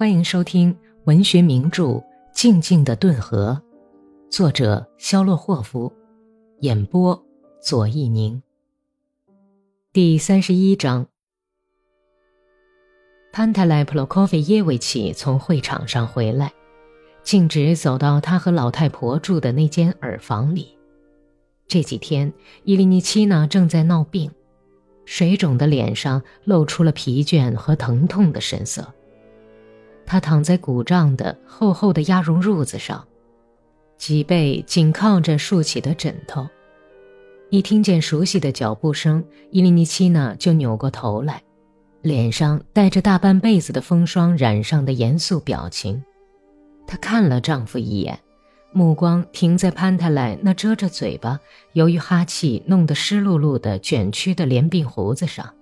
[0.00, 0.74] 欢迎收听
[1.04, 1.84] 文学名著
[2.32, 3.60] 《静静的顿河》，
[4.34, 5.92] 作者肖洛霍夫，
[6.60, 7.22] 演播
[7.60, 8.42] 左一宁。
[9.92, 11.06] 第三十一章，
[13.30, 16.50] 潘泰莱普洛科菲耶维奇从会场上回来，
[17.22, 20.78] 径直走到他和老太婆住的那间耳房里。
[21.68, 22.32] 这几天，
[22.64, 24.30] 伊利尼奇娜正在闹病，
[25.04, 28.94] 水肿的脸上露出了疲倦和疼痛的神色。
[30.10, 33.06] 他躺在鼓胀的厚厚的鸭绒褥子上，
[33.96, 36.48] 脊背紧靠着竖起的枕头。
[37.48, 41.40] 一听见熟悉的脚步声，伊利尼奇娜就扭过头来，
[42.02, 46.02] 脸上带着大半辈子的风霜染上的严肃表情。
[46.88, 48.18] 她看了丈夫一眼。
[48.72, 51.38] 目光停在潘泰莱那遮着嘴巴、
[51.72, 55.54] 由于哈气弄得湿漉漉的卷曲的连鬓胡子上，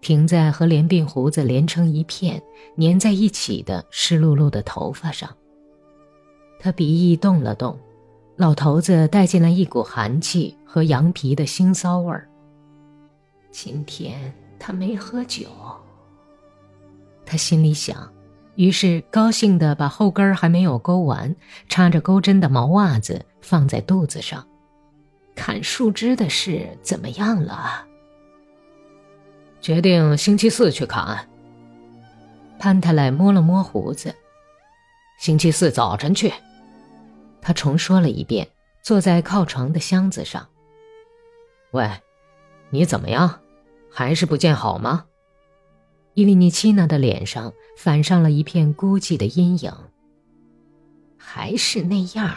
[0.00, 2.42] 停在和连鬓胡子连成一片、
[2.78, 5.28] 粘在一起的湿漉漉的头发上。
[6.58, 7.78] 他鼻翼动了动，
[8.36, 12.28] 老头子带进来一股寒气和羊皮的腥臊味儿。
[13.50, 15.46] 今天他没喝酒，
[17.26, 18.10] 他心里想。
[18.56, 21.34] 于是高兴地把后跟还没有勾完、
[21.68, 24.46] 插着钩针的毛袜子放在肚子上。
[25.34, 27.86] 砍树枝的事怎么样了？
[29.60, 31.28] 决定星期四去砍。
[32.58, 34.14] 潘泰莱摸了摸胡子。
[35.18, 36.32] 星期四早晨去。
[37.42, 38.48] 他重说了一遍，
[38.82, 40.48] 坐在靠床的箱子上。
[41.72, 41.90] 喂，
[42.70, 43.40] 你怎么样？
[43.90, 45.04] 还是不见好吗？
[46.14, 49.72] 伊利尼奇娜的脸上反上了一片孤寂的阴影。
[51.16, 52.34] 还是那样，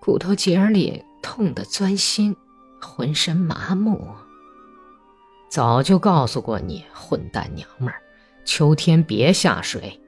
[0.00, 2.36] 骨头节里痛得钻心，
[2.80, 4.06] 浑身麻木。
[5.48, 8.00] 早就告诉过你，混蛋娘们儿，
[8.44, 10.00] 秋天别下水。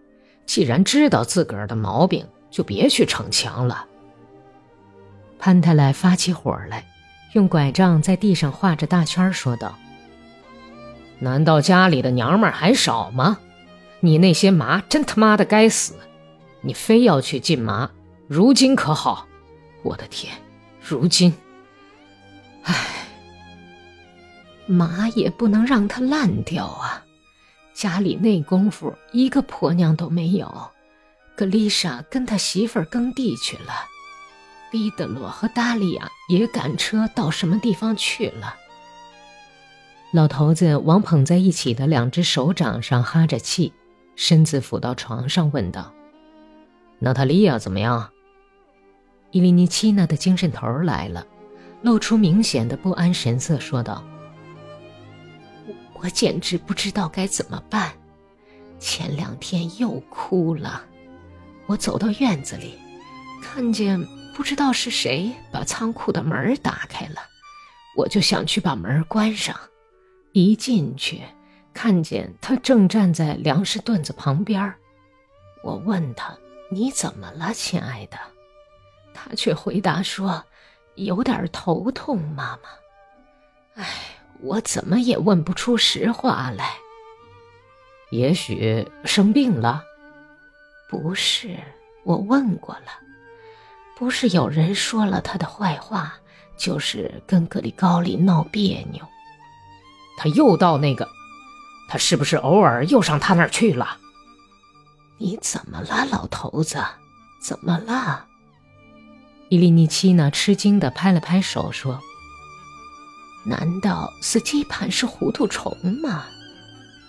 [0.47, 3.87] 既然知道自个儿的毛病，就别去逞强了。
[5.39, 6.85] 潘太来发起火来，
[7.33, 9.79] 用拐杖在地上画着大圈，说道。
[11.19, 13.39] 难道家里的娘们儿还少吗？
[14.01, 15.95] 你那些麻真他妈的该死！
[16.63, 17.91] 你非要去进麻，
[18.27, 19.27] 如今可好？
[19.83, 20.35] 我的天，
[20.81, 21.33] 如今，
[22.65, 23.00] 唉，
[24.71, 27.05] 马也不能让它烂掉啊！
[27.75, 30.71] 家里那功夫一个婆娘都没有，
[31.35, 33.73] 格丽莎跟他媳妇儿耕地去了，
[34.71, 38.55] 彼得罗和达利亚也赶车到什么地方去了？
[40.13, 43.73] 老头子往捧在一起的两只手掌上哈着气，
[44.15, 45.93] 身子俯到床上问道
[47.01, 48.11] ：“娜塔莉亚怎么样？”
[49.33, 51.27] 伊利尼奇娜的精神头来了，
[51.83, 54.05] 露出明显的不安神色，说道
[56.03, 57.93] ：“我简直不知道该怎么办。
[58.79, 60.85] 前两天又哭了。
[61.67, 62.79] 我走到院子里，
[63.43, 67.21] 看见不知道是谁把仓库的门打开了，
[67.97, 69.55] 我就想去把门关上。”
[70.33, 71.23] 一进去，
[71.75, 74.75] 看见他正站在粮食墩子旁边
[75.63, 76.37] 我问他
[76.71, 78.17] ：“你怎么了，亲爱的？”
[79.13, 80.45] 他却回答说
[80.95, 82.71] ：“有点头痛，妈妈。”
[83.83, 83.87] 哎，
[84.43, 86.75] 我怎么也问不出实话来。
[88.11, 89.85] 也许生病了？
[90.89, 91.57] 不是，
[92.05, 92.91] 我问过了，
[93.97, 96.15] 不是有人说了他的坏话，
[96.57, 99.07] 就是跟格里高里闹别扭。
[100.19, 101.09] 他又到那个，
[101.89, 103.99] 他是不是偶尔又上他那儿去了？
[105.19, 106.83] 你怎么了，老头子？
[107.41, 108.27] 怎么了？
[109.49, 112.01] 伊利尼奇娜吃惊地拍了拍手说
[113.45, 116.27] ：“难道斯基潘是糊涂虫吗？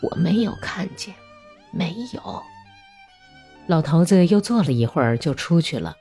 [0.02, 1.14] 我没有看见，
[1.72, 2.44] 没有。”
[3.68, 5.96] 老头子又坐了一会儿就出去了。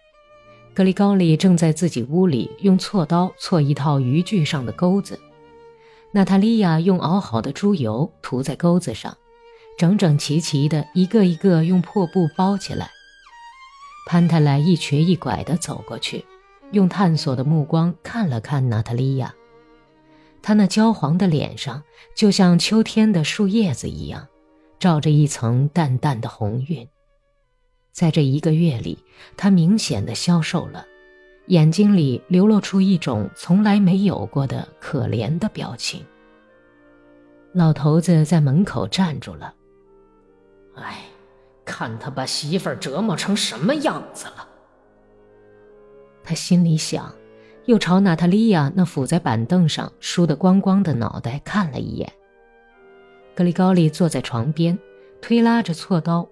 [0.72, 5.18] 格里高利正在自己屋里用锉刀锉一套渔具上的钩子。
[6.12, 9.16] 娜塔莉亚用熬好的猪油涂在钩子上，
[9.76, 12.88] 整整齐齐的，一个一个用破布包起来。
[14.06, 16.24] 潘泰莱一瘸一拐地走过去，
[16.72, 19.34] 用探索的目光看了看娜塔莉亚。
[20.42, 21.82] 他那焦黄的脸上，
[22.14, 24.26] 就像秋天的树叶子一样，
[24.78, 26.88] 罩着一层淡淡的红晕。
[27.92, 29.04] 在这一个月里，
[29.36, 30.86] 他明显的消瘦了。
[31.46, 36.04] 眼睛里流露出一种从来没有过的可怜的表情。
[37.52, 39.52] 老头子在门口站住了。
[40.76, 41.02] 哎，
[41.64, 44.48] 看他把媳妇儿折磨成什么样子了！
[46.22, 47.12] 他心里想，
[47.66, 52.12] 又朝娜塔莉亚那伏在板凳上梳得光光的脑袋看了一眼。
[53.34, 54.78] 格里高利坐在床边，
[55.22, 56.28] 推拉着锉刀，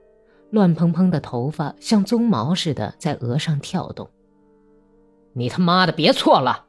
[0.50, 4.08] 乱蓬蓬的头发像鬃毛似的在额上跳动。
[5.34, 6.66] 你他妈的别错了！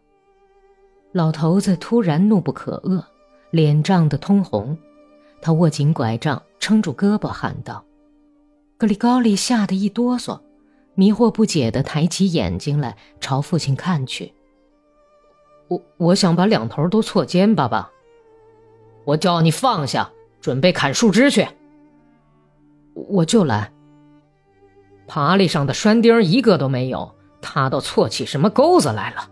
[1.11, 3.03] 老头子突然怒不可遏，
[3.49, 4.77] 脸涨得通红，
[5.41, 7.83] 他握紧拐杖，撑住胳膊喊道
[8.77, 10.39] ：“格里高利，吓得一哆嗦，
[10.93, 14.31] 迷惑不解地抬起眼睛来朝父亲看去。
[15.69, 17.89] 我我想把两头都错肩，爸爸。
[19.05, 20.11] 我叫你放下，
[20.41, 21.47] 准备砍树枝去。
[22.93, 23.71] 我就来。
[25.07, 29.29] 爬犁上的栓钉一个都没有，他倒错起什么钩子来了？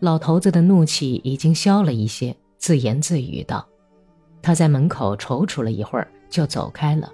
[0.00, 3.66] 老头子的怒气已经消了一些，自言自语道
[4.42, 7.12] ：“他在门口踌躇了一会儿，就走开了。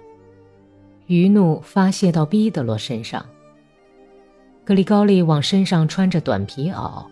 [1.05, 3.25] 余怒发泄到毕德罗身上。
[4.65, 7.05] 格里高利往身上穿着短皮袄。”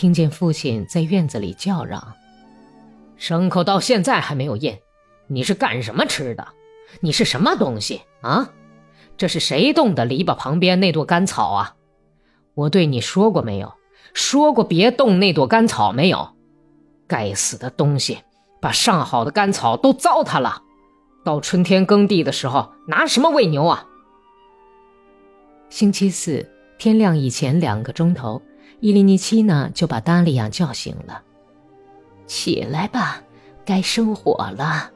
[0.00, 2.14] 听见父亲在院子里叫嚷
[3.20, 4.80] ：“牲口到现在还没有咽，
[5.26, 6.48] 你是干什么吃的？
[7.00, 8.50] 你是什么东西啊？
[9.18, 11.76] 这是谁动的篱笆旁边那朵干草啊？
[12.54, 13.74] 我对你说过没有？
[14.14, 16.30] 说过别动那朵干草没有？
[17.06, 18.20] 该死的东西，
[18.58, 20.62] 把上好的干草都糟蹋了。
[21.26, 23.86] 到春天耕地的时候，拿什么喂牛啊？”
[25.68, 28.40] 星期四天亮以前两个钟头。
[28.80, 31.22] 伊利尼奇娜就把达利亚叫醒了，
[32.26, 33.22] 起来吧，
[33.64, 34.90] 该生火了。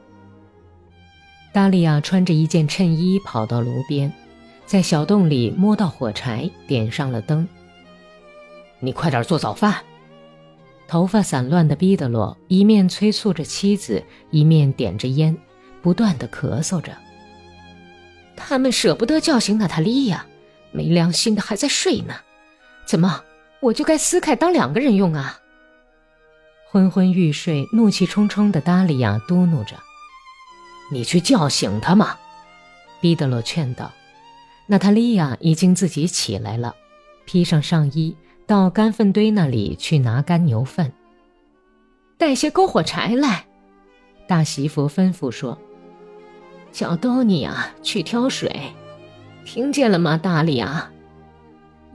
[1.53, 4.11] 达利亚穿着一件衬衣跑到炉边，
[4.65, 7.47] 在小洞里摸到火柴，点上了灯。
[8.79, 9.83] 你快点做早饭。
[10.87, 15.35] 头发散乱的毕德罗一面催促着妻子，一面点着烟，
[15.81, 16.91] 不断的咳嗽着。
[18.35, 20.25] 他们舍不得叫醒娜塔莉亚，
[20.71, 22.15] 没良心的还在睡呢，
[22.85, 23.23] 怎么？
[23.65, 25.39] 我就该撕开当两个人用啊！
[26.69, 29.75] 昏昏欲睡、怒气冲冲的达利亚嘟囔着
[30.93, 32.15] ：“你去叫醒他嘛！”
[33.01, 33.91] 彼得罗劝道。
[34.67, 36.75] 娜塔莉亚已经自己起来了，
[37.25, 38.15] 披上上衣，
[38.45, 40.93] 到干粪堆那里去拿干牛粪。
[42.19, 43.47] 带些篝火柴来，
[44.27, 45.57] 大媳妇吩咐说
[46.71, 48.73] ：“小多尼啊去挑水，
[49.43, 50.89] 听见了吗，达利亚？”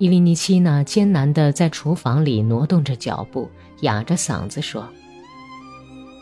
[0.00, 3.50] 伊利尼奇娜艰难地在厨房里挪动着脚步，
[3.82, 4.88] 哑着嗓子说：“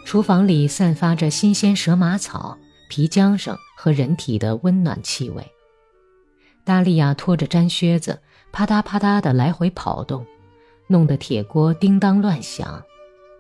[0.05, 2.59] 厨房里散发着新鲜蛇麻草、
[2.89, 5.47] 皮浆声和人体的温暖气味。”
[6.67, 8.21] 达利亚拖着毡靴子，
[8.51, 10.27] 啪嗒啪嗒地来回跑动，
[10.89, 12.83] 弄得铁锅叮当乱响。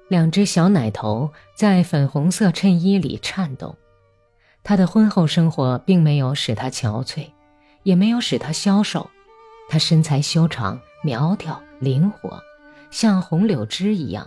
[0.08, 3.76] 两只小奶头在粉红色衬衣里颤动。
[4.62, 7.26] 他的婚后生活并没有使他憔悴，
[7.82, 9.10] 也没有使他消瘦。
[9.68, 12.42] 她身材修长、苗条、灵活，
[12.90, 14.26] 像红柳枝一样，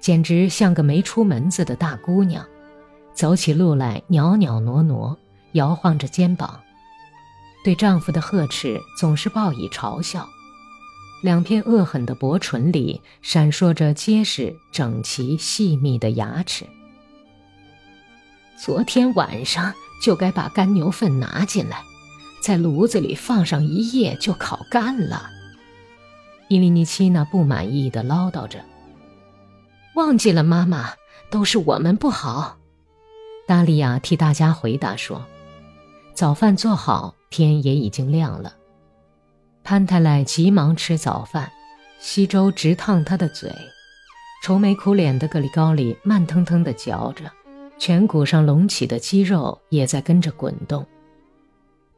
[0.00, 2.44] 简直像个没出门子的大姑娘。
[3.12, 5.18] 走起路来袅袅挪挪，
[5.52, 6.58] 摇晃着肩膀，
[7.62, 10.26] 对丈夫的呵斥总是报以嘲笑。
[11.22, 16.64] 两片恶狠的薄唇里闪烁着结实、整齐、细密的牙齿。
[18.56, 21.82] 昨天晚上就该把干牛粪拿进来。
[22.42, 25.30] 在炉子里放上一夜就烤干了。
[26.48, 28.64] 伊利尼奇娜不满意的唠叨着
[29.94, 30.90] ：“忘记了，妈妈，
[31.30, 32.56] 都是我们不好。”
[33.46, 35.24] 达利亚替大家回答说
[36.14, 38.54] ：“早饭做好，天也已经亮了。”
[39.62, 41.52] 潘太来急忙吃早饭，
[42.00, 43.52] 稀粥直烫他的嘴。
[44.42, 47.30] 愁眉苦脸的格里高里慢腾腾地嚼着，
[47.78, 50.84] 颧骨上隆起的肌肉也在跟着滚动。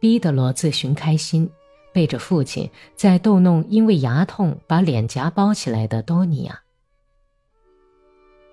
[0.02, 1.48] 彼得罗自寻开心，
[1.92, 6.60] 背着父亲在逗弄因为牙痛把脸颊包起来的多尼亚。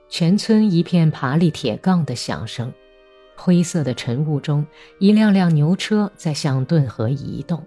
[0.09, 2.71] 全村一片爬犁铁杠的响声，
[3.35, 4.63] 灰色的晨雾中，
[4.99, 7.65] 一辆辆牛车在向顿河移动。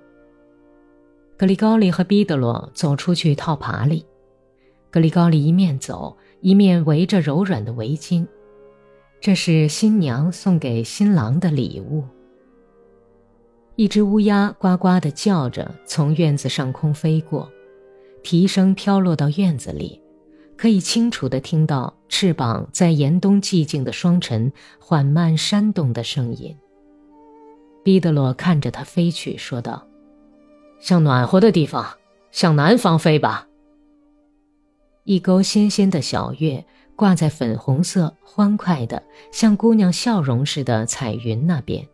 [1.36, 4.06] 格里高利和彼德罗走出去套爬犁，
[4.92, 8.28] 格里高利一面走一面围着柔软的围巾，
[9.20, 12.04] 这是新娘送给新郎的礼物。
[13.76, 17.50] 一只乌鸦呱呱地叫着，从院子上空飞过，
[18.22, 20.00] 啼声飘落到院子里，
[20.56, 26.54] 可以清楚地听到翅膀在严冬寂静的双晨缓慢扇动的声音。
[27.82, 29.88] 彼得罗看着它飞去，说道
[30.78, 31.96] ：“向暖和的地方，
[32.30, 33.48] 向南方飞吧。”
[35.04, 36.64] 一钩纤纤的小月
[36.94, 39.02] 挂在粉红色、欢快的、
[39.32, 41.88] 像姑娘笑容似的彩云那边。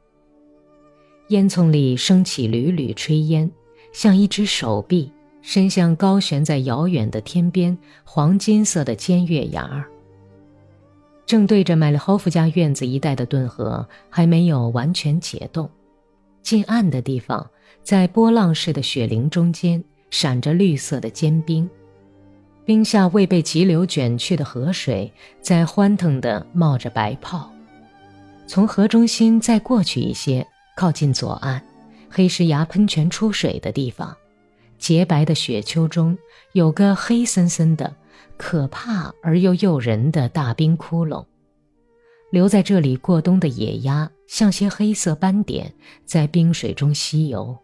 [1.28, 3.50] 烟囱里升起缕缕炊烟，
[3.92, 9.85] 像一只手臂伸向高悬在遥远的天边黄金色的尖月牙儿。
[11.26, 15.68] 正对着麦利霍夫家院子一带的顿河还没有完全解冻，
[16.42, 17.47] 近岸的地方，
[17.82, 21.68] 在波浪似的雪林中间，闪着绿色的坚冰。
[22.64, 27.50] 冰下未被急流卷去的河水，在欢腾地冒着白泡。
[28.47, 30.47] 从河中心再过去一些，
[30.78, 31.61] 靠近左岸，
[32.08, 34.16] 黑石崖喷泉出水的地方，
[34.78, 36.16] 洁白的雪丘中
[36.52, 37.92] 有个黑森森的、
[38.37, 41.26] 可怕而又诱人的大冰窟窿。
[42.30, 47.58] 留在这里过冬的野鸭，像些黑色斑点，在冰水中嬉游。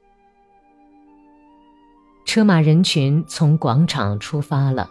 [2.24, 4.90] 车马人群从广场出发了。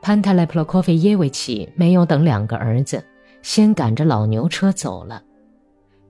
[0.00, 3.04] 潘塔莱普洛科菲耶维奇没有等两个儿子，
[3.42, 5.20] 先赶着老牛车走了。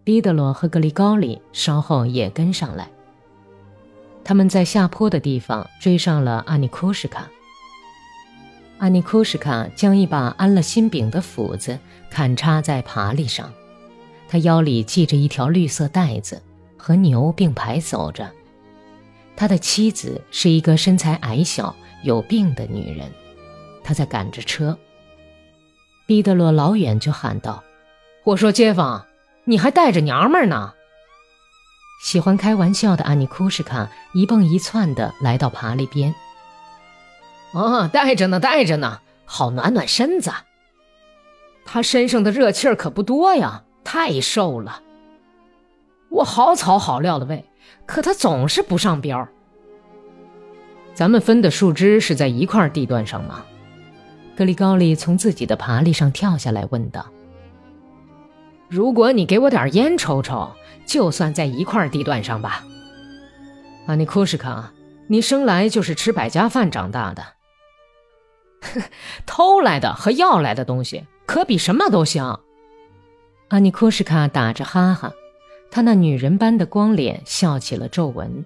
[0.07, 2.89] 彼德罗和格里高里稍后也跟上来。
[4.23, 7.29] 他们在下坡的地方追上了阿尼库什卡。
[8.79, 11.77] 阿尼库什卡将一把安了心柄的斧子
[12.09, 13.53] 砍插在爬犁上，
[14.29, 16.41] 他腰里系着一条绿色带子，
[16.77, 18.31] 和牛并排走着。
[19.35, 23.11] 他的妻子是一个身材矮小、有病的女人。
[23.83, 24.79] 他在赶着车。
[26.07, 27.65] 毕德罗老远就喊道
[28.23, 29.06] ：“我说街坊，
[29.47, 30.75] 你还带着娘们呢！”
[32.05, 36.15] 喜欢开玩笑的安妮库什卡一蹦一窜的来到爬犁边。
[37.55, 40.31] “哦，带着呢，带着呢，好暖暖身子。
[41.65, 44.83] 他身上的热气儿可不多呀，太瘦了。
[46.11, 47.49] 我好草好料的喂，
[47.87, 49.27] 可他总是不上膘。
[50.95, 53.45] 咱们分的树枝是在一块地段上吗？”
[54.37, 57.07] 格里高利从自己的爬犁上跳下来，问道
[58.69, 60.51] ：“如果你给我点烟抽抽，
[60.87, 62.65] 就算在一块地段上吧。”
[63.87, 64.73] 阿尼库什卡，
[65.09, 67.25] 你生来就是吃百家饭长大的，
[69.27, 72.41] 偷来的和要来的东西可比什么都香。
[73.49, 75.13] 阿尼库什卡打着哈哈，
[75.71, 78.45] 他那女人般的光脸笑起了皱纹。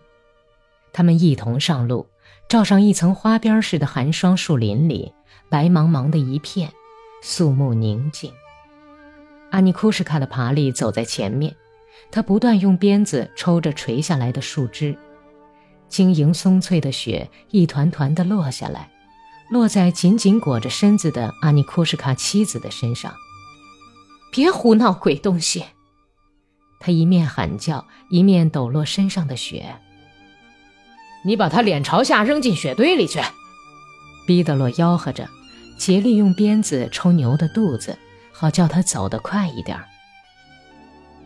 [0.92, 2.08] 他们一同上路，
[2.48, 5.14] 照上一层花边似的寒霜树林里。
[5.48, 6.70] 白茫茫的一片，
[7.22, 8.32] 肃穆宁静。
[9.50, 11.54] 阿尼库什卡的爬犁走在前面，
[12.10, 14.96] 他不断用鞭子抽着垂下来的树枝，
[15.88, 18.90] 晶莹松脆的雪一团团地落下来，
[19.50, 23.12] 落在紧紧裹着身子的阿尼库什卡妻子的身上。
[24.32, 25.64] 别胡闹，鬼东西！
[26.78, 29.76] 他一面喊叫，一面抖落身上的雪。
[31.24, 33.20] 你把他脸朝下扔进雪堆里去！
[34.26, 35.28] 毕德洛吆喝着。
[35.76, 37.98] 竭力用鞭子抽牛的肚子，
[38.40, 39.78] 好叫他走得快一点。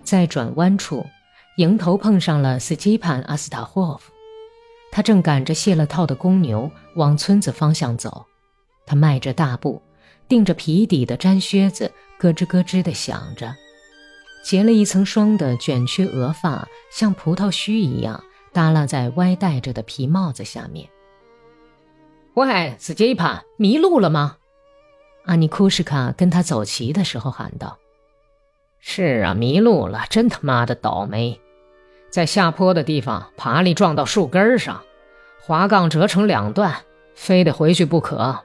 [0.03, 1.07] 在转弯处，
[1.59, 4.11] 迎头碰上了斯基潘·阿斯塔霍夫，
[4.91, 8.27] 他正赶着卸了套的公牛往村子方向走。
[8.85, 9.81] 他迈着大步，
[10.27, 13.55] 钉着皮底的毡靴子咯吱咯吱地响着，
[14.45, 20.89] 结了一层霜的卷曲额发像葡萄须一样耷拉在歪戴着的皮帽子下面。
[22.35, 24.39] 喂，斯基潘，迷路了吗？
[25.25, 27.79] 阿尼库什卡跟他走齐的时候喊道
[28.79, 31.41] ：“是啊，迷路了，真他妈的倒霉！
[32.11, 34.83] 在下坡的地方，爬犁撞到树根上，
[35.41, 36.75] 滑杠折成两段，
[37.15, 38.45] 非得回去不可。”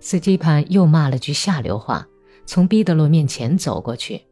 [0.00, 2.08] 斯基潘又骂了句下流话，
[2.46, 4.22] 从毕德洛面前走过去，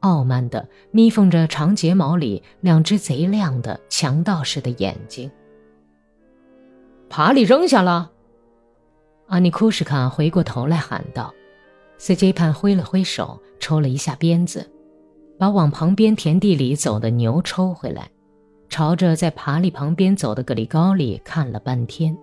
[0.00, 5.30] 傲慢地眯缝着长睫毛里两只贼亮的强盗似的眼睛。
[7.10, 8.12] 爬犁扔下了。
[9.28, 11.34] 阿尼库什卡回过头来喊道
[11.98, 14.66] ：“斯基潘挥了挥手，抽了一下鞭子，
[15.38, 18.10] 把往旁边田地里走的牛抽回来，
[18.70, 22.16] 朝着在爬犁旁边走的格里高利看了半天。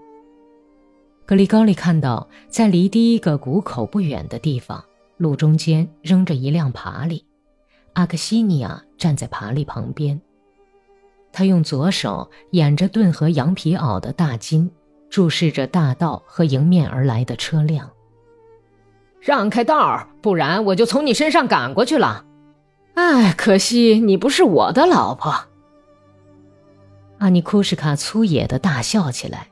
[1.27, 4.83] 格里高利看到，在离第一个谷口不远的地方，
[5.17, 7.24] 路中间扔着一辆爬犁，
[7.93, 10.19] 阿克西尼亚站在爬犁旁边，
[11.31, 14.67] 他用左手掩着盾和羊皮袄的大襟。”
[15.15, 17.89] 注视着大道和迎面而来的车辆，
[19.22, 22.25] 让开道，不然我就从你身上赶过去了。
[22.95, 25.34] 哎，可惜你不是我的老婆。
[27.19, 29.48] 阿尼库什卡粗野的大笑起来，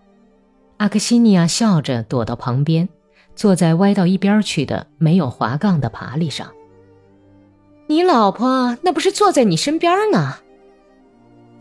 [0.80, 2.90] 阿克西尼亚笑着躲到旁边，
[3.34, 6.52] 坐在歪到一边去的没有滑杠的爬犁上。
[7.88, 10.40] 你老婆那不是坐在你身边呢？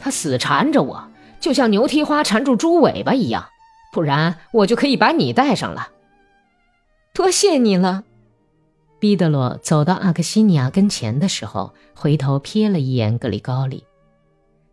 [0.00, 3.44] 她死缠着我，就像牛蹄花缠住猪尾巴一样。
[3.92, 5.90] 不然我就可以把你带上了。
[7.12, 8.04] 多谢你了。
[8.98, 13.84] 毕德罗走到阿克西尼亚跟前的时候，回头瞥了一眼格里高利。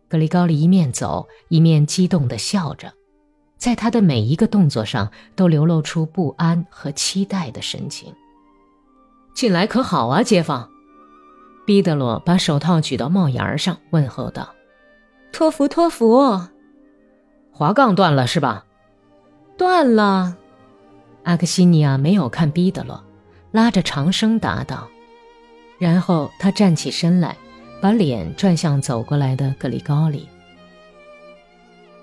[0.08, 2.92] 格里高利一面走一面激动地笑着，
[3.58, 8.14] 在他的每一个动作上都流露出不安和期待的神情。
[9.34, 10.68] 近来可好啊，街坊？
[11.66, 14.54] 毕德罗把手套举到帽檐上，问候道
[15.30, 16.40] ：“托福，托福。
[17.52, 18.64] 滑杠断了是吧？
[19.60, 20.38] 断了。
[21.24, 23.04] 阿克西尼亚没有看毕德罗，
[23.50, 24.88] 拉着长声答道。
[25.78, 27.36] 然后他站起身来，
[27.78, 30.26] 把脸转向走过来的格里高利。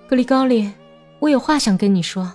[0.07, 0.71] 格里高利，
[1.17, 2.31] 我有话想跟你说。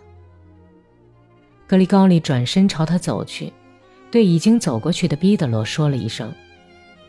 [1.69, 3.53] 格里高利转身朝他走去，
[4.11, 6.35] 对已经走过去的毕德罗说了一声：“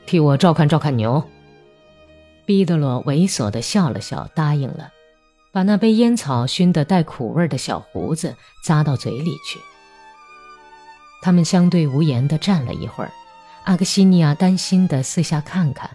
[0.06, 1.24] 替我照看照看牛。”
[2.46, 4.92] 毕德罗猥琐的笑了笑，答应了，
[5.54, 9.60] 把那杯烟草熏得带苦味的小胡子扎到嘴里去。
[11.22, 13.12] 他们相对无言地站了一会儿，
[13.64, 15.90] 阿克西尼亚担心地四下看看，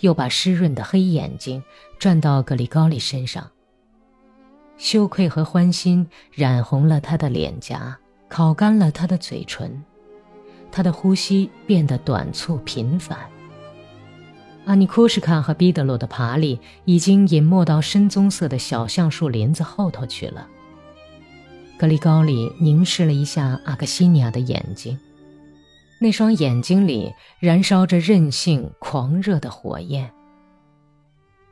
[0.00, 1.62] 又把湿润的黑眼睛
[1.98, 3.48] 转到格里高利身上。
[4.78, 7.96] 羞愧和欢欣染红了他的脸颊。
[8.26, 9.84] 烤干了他的嘴唇，
[10.72, 13.16] 他的呼吸变得短促频繁。
[14.66, 20.48] 阿尼库什卡和毕德洛的爬犁已经隐没到深棕色的小橡树林子后头去了。
[21.76, 24.98] 格里高里凝视了一下阿克西尼亚的眼睛，
[25.98, 30.10] 那双眼睛里燃烧着任性狂热的火焰。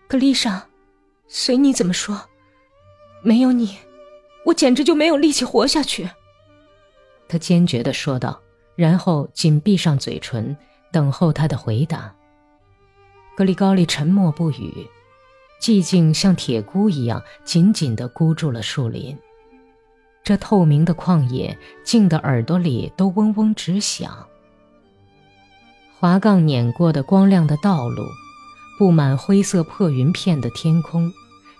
[0.08, 0.64] 格丽莎，
[1.28, 2.18] 随你怎么说，
[3.22, 3.76] 没有你，
[4.46, 6.08] 我简直就没有力气活下去。
[7.28, 8.40] 他坚决地说道，
[8.74, 10.56] 然后紧闭上嘴唇，
[10.90, 12.14] 等候他的回答。
[13.42, 14.86] 格里高利沉默不语，
[15.60, 19.18] 寂静像铁箍一样紧紧地箍住了树林。
[20.22, 24.28] 这透明的旷野，静的耳朵里都嗡嗡直响。
[25.98, 28.04] 滑杠碾过的光亮的道路，
[28.78, 31.12] 布满灰色破云片的天空，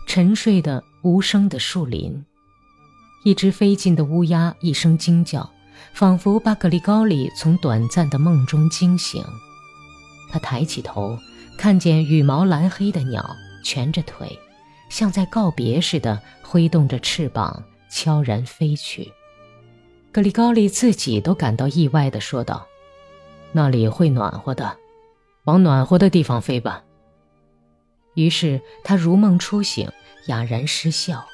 [0.07, 2.25] 沉睡的无声的树林，
[3.25, 5.51] 一只飞进的乌鸦一声惊叫。
[5.95, 9.21] 仿佛把格里高里从短暂的梦中惊醒，
[10.31, 11.19] 他抬起头，
[11.57, 14.39] 看见羽毛蓝黑的鸟蜷着腿，
[14.89, 19.13] 像在告别似的挥动着翅膀，悄然飞去。
[20.11, 22.67] 格里高利自己都感到意外地说道
[23.53, 24.77] ：“那里会暖和的，
[25.45, 26.85] 往暖和的地方飞吧。”
[28.15, 29.91] 于是他如梦初醒，
[30.27, 31.25] 哑然失笑。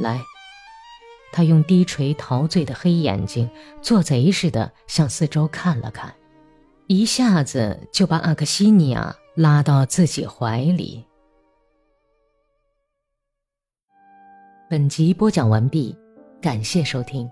[0.00, 0.20] 来。
[1.32, 3.50] 他用低垂陶醉的黑眼睛，
[3.82, 6.14] 做贼似的向四周看了看，
[6.88, 11.04] 一下子就把阿克西尼亚拉到自己怀里。
[14.70, 15.96] 本集播讲完毕，
[16.40, 17.28] 感谢收听。